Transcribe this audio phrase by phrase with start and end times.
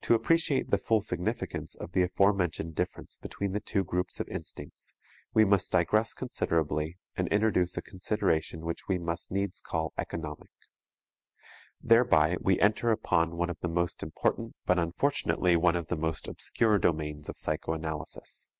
[0.00, 4.96] To appreciate the full significance of the aforementioned difference between the two groups of instincts,
[5.32, 10.50] we must digress considerably and introduce a consideration which we must needs call economic.
[11.80, 16.26] Thereby we enter upon one of the most important but unfortunately one of the most
[16.26, 18.50] obscure domains of psychoanalysis.